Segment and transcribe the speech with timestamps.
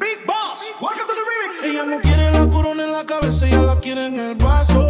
[0.00, 1.60] Big Boss, welcome to the remix.
[1.68, 4.89] Ella no quiere la corona en la cabeza, ella la quiere en el vaso.